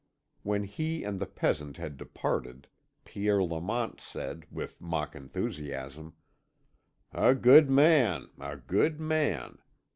When 0.41 0.63
he 0.63 1.03
and 1.03 1.19
the 1.19 1.27
peasant 1.27 1.77
had 1.77 1.95
departed, 1.95 2.67
Pierre 3.05 3.43
Lamont 3.43 4.01
said, 4.01 4.47
with 4.49 4.81
mock 4.81 5.15
enthusiasm: 5.15 6.15
"A 7.11 7.35
good 7.35 7.69
man! 7.69 8.31
a 8.39 8.57
good 8.57 8.99
man! 8.99 9.59